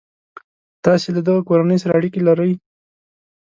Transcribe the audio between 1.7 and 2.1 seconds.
سره